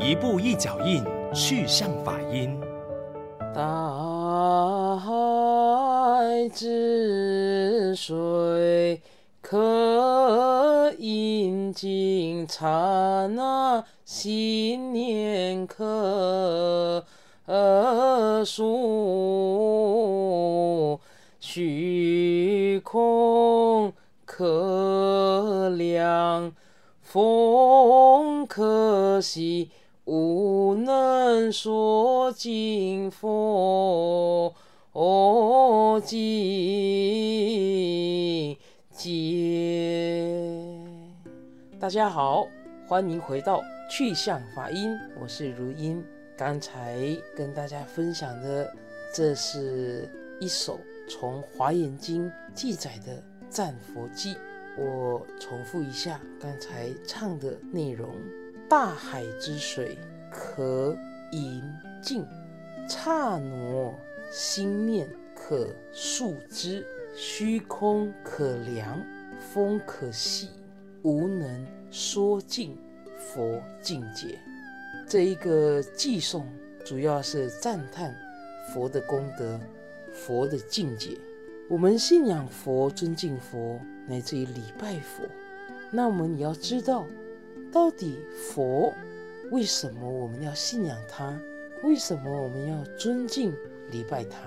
[0.00, 2.58] 一步一脚印，去向法音。
[3.54, 9.02] 大海之水
[9.42, 17.04] 可饮尽，刹那心念可
[18.46, 19.38] 述，
[21.40, 23.92] 虚空
[24.24, 26.52] 可量，
[27.02, 29.70] 风可息。
[30.10, 34.52] 无能说尽佛
[36.04, 36.18] 境
[38.90, 39.06] 界。
[41.78, 42.48] 大家好，
[42.88, 44.90] 欢迎回到趣向法音，
[45.22, 46.04] 我是如音。
[46.36, 46.98] 刚才
[47.36, 48.68] 跟大家分享的，
[49.14, 54.36] 这是一首从《华严经》记载的赞佛偈。
[54.76, 58.08] 我重复一下刚才唱的内容。
[58.70, 59.98] 大海之水
[60.30, 60.96] 可
[61.32, 61.60] 饮
[62.00, 62.24] 尽，
[62.88, 63.92] 刹那
[64.30, 66.86] 心念可述之，
[67.16, 69.04] 虚空可量，
[69.52, 70.50] 风可细，
[71.02, 72.78] 无能说尽
[73.18, 74.38] 佛境界。
[75.04, 76.46] 这一个偈颂
[76.84, 78.14] 主要是赞叹
[78.72, 79.58] 佛的功德、
[80.12, 81.18] 佛的境界。
[81.68, 85.24] 我们信仰佛、尊敬佛，乃至于礼拜佛，
[85.90, 87.04] 那我们也要知道。
[87.72, 88.92] 到底佛
[89.50, 91.38] 为什么我们要信仰他？
[91.82, 93.54] 为什么我们要尊敬
[93.90, 94.38] 礼拜他？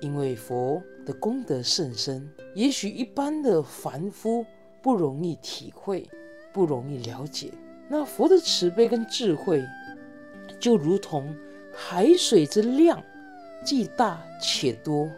[0.00, 4.46] 因为佛的功德甚深，也许一般的凡夫
[4.80, 6.08] 不容易体会，
[6.52, 7.52] 不容易了解。
[7.88, 9.62] 那佛的慈悲跟智慧，
[10.58, 11.36] 就如同
[11.72, 13.02] 海水之量，
[13.64, 15.10] 既大且多。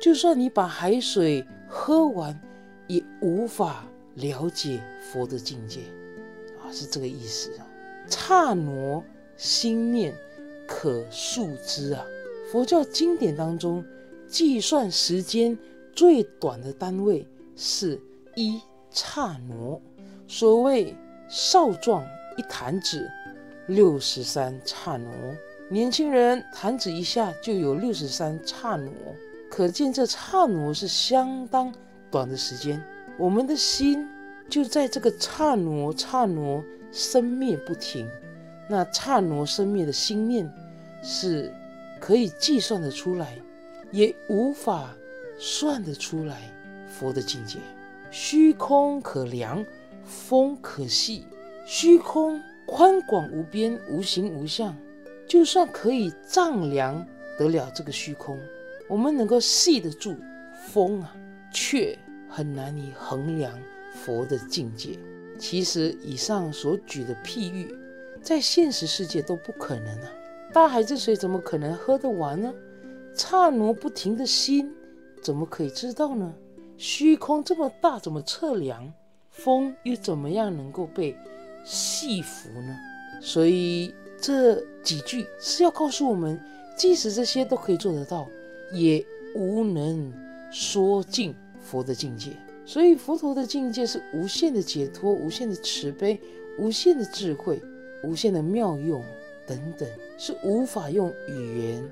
[0.00, 2.38] 就算你把海水喝完，
[2.86, 5.80] 也无法了解佛的境界。
[6.74, 7.66] 是这个意思啊！
[8.08, 9.02] 刹那
[9.36, 10.14] 心念
[10.66, 12.04] 可述之啊！
[12.50, 13.84] 佛教经典当中，
[14.26, 15.56] 计算时间
[15.94, 17.26] 最短的单位
[17.56, 18.00] 是
[18.34, 19.80] 一刹那。
[20.26, 20.94] 所谓
[21.28, 22.04] 少壮
[22.36, 23.08] 一弹指，
[23.68, 25.10] 六十三刹那。
[25.70, 28.90] 年轻人弹指一下就有六十三刹那，
[29.50, 31.72] 可见这刹那是相当
[32.10, 32.82] 短的时间。
[33.18, 34.06] 我们的心。
[34.48, 36.62] 就在这个刹那刹那
[36.92, 38.08] 生灭不停，
[38.68, 40.50] 那刹那生灭的心念
[41.02, 41.52] 是
[42.00, 43.38] 可以计算得出来，
[43.90, 44.94] 也无法
[45.38, 46.42] 算得出来
[46.88, 47.58] 佛的境界。
[48.10, 49.64] 虚空可量，
[50.04, 51.26] 风可细。
[51.66, 54.76] 虚空宽广无边，无形无相，
[55.26, 57.04] 就算可以丈量
[57.38, 58.38] 得了这个虚空，
[58.86, 60.14] 我们能够系得住
[60.68, 61.16] 风啊，
[61.52, 63.58] 却很难以衡量。
[63.94, 64.98] 佛的境界，
[65.38, 67.74] 其实以上所举的譬喻，
[68.20, 70.12] 在现实世界都不可能啊！
[70.52, 72.52] 大海之水怎么可能喝得完呢？
[73.14, 74.70] 刹那不停的心，
[75.22, 76.34] 怎么可以知道呢？
[76.76, 78.92] 虚空这么大，怎么测量？
[79.30, 81.16] 风又怎么样能够被
[81.64, 82.76] 系服呢？
[83.20, 86.40] 所以这几句是要告诉我们，
[86.76, 88.28] 即使这些都可以做得到，
[88.72, 90.12] 也无能
[90.50, 92.32] 说尽佛的境界。
[92.66, 96.18] 所以佛陀的境界是无限的解脱、无限的慈悲、
[96.58, 97.60] 无限的智慧、
[98.02, 99.04] 无限的妙用
[99.46, 101.90] 等等，是无法用语言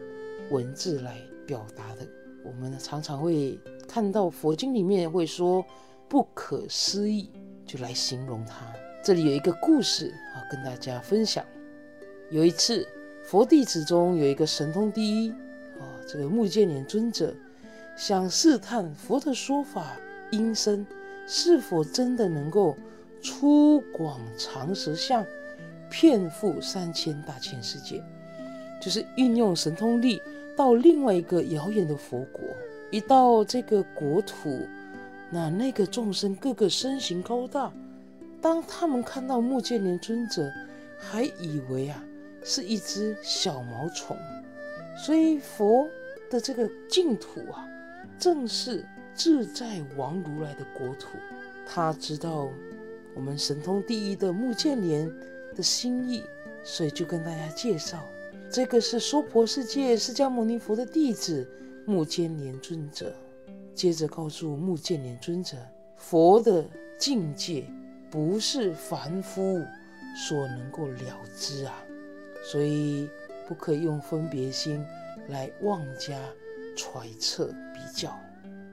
[0.51, 2.07] 文字来表达的。
[2.43, 5.65] 我们常常会看到佛经里面会说
[6.09, 7.31] 不可思议，
[7.67, 8.67] 就来形容它。
[9.05, 11.45] 这里有一个故事啊，跟大家分享。
[12.31, 12.87] 有一次，
[13.23, 15.31] 佛弟子中有一个神通第一
[15.79, 17.35] 啊，这个目犍连尊者
[17.95, 19.99] 想试探佛的说法。
[20.33, 20.85] 音声
[21.27, 22.77] 是否真的能够
[23.23, 25.25] 出广长舌相，
[25.89, 28.03] 遍覆三千大千世界？
[28.81, 30.21] 就是运用神通力
[30.57, 32.43] 到另外一个遥远的佛国。
[32.91, 34.67] 一到这个国土，
[35.31, 37.73] 那那个众生个个身形高大，
[38.41, 40.51] 当他们看到木建连尊者，
[40.99, 42.03] 还以为啊
[42.43, 44.17] 是一只小毛虫。
[44.99, 45.89] 所以佛
[46.29, 47.67] 的这个净土啊，
[48.19, 48.85] 正是。
[49.15, 51.19] 自在王如来的国土，
[51.67, 52.49] 他知道
[53.15, 55.11] 我们神通第一的目犍连
[55.55, 56.25] 的心意，
[56.65, 58.03] 所以就跟大家介绍，
[58.51, 61.47] 这个是娑婆世界释迦牟尼佛的弟子
[61.87, 63.15] 目犍连尊者。
[63.75, 65.57] 接着告诉目犍连尊者，
[65.97, 66.65] 佛的
[66.99, 67.65] 境界
[68.11, 69.63] 不是凡夫
[70.15, 71.83] 所能够了知啊，
[72.45, 73.09] 所以
[73.49, 74.85] 不可以用分别心
[75.29, 76.19] 来妄加
[76.77, 78.15] 揣测比较。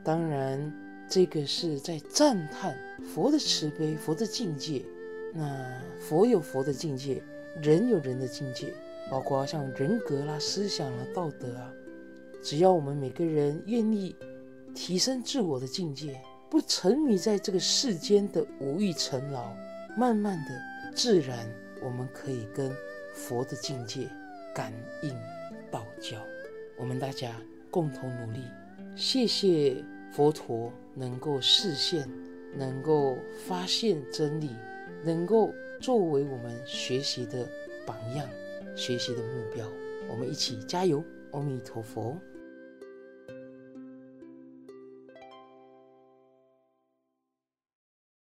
[0.04, 0.74] 当然，
[1.08, 2.78] 这个是在赞叹
[3.14, 4.84] 佛的慈悲、佛的境界。
[5.34, 7.22] 那佛有佛的境界，
[7.62, 8.74] 人有人的境界，
[9.12, 11.72] 包括像人格啦、思想啦、道德啊。
[12.42, 14.16] 只要我们每个人愿意
[14.74, 16.20] 提升自我的境界，
[16.50, 19.54] 不沉迷在这个世间的无欲尘劳，
[19.98, 21.38] 慢慢的、自然，
[21.84, 22.72] 我们可以跟
[23.14, 24.10] 佛的境界
[24.56, 24.74] 感
[25.04, 25.14] 应
[25.70, 26.18] 道交。
[26.78, 27.36] 我们大家
[27.70, 28.46] 共同努力，
[28.96, 32.08] 谢谢佛陀能够示现，
[32.56, 33.18] 能够
[33.48, 34.50] 发现真理，
[35.04, 37.48] 能够作为我们学习的
[37.86, 38.28] 榜样、
[38.76, 39.66] 学习的目标。
[40.10, 41.04] 我们一起加油！
[41.32, 42.18] 阿弥陀佛。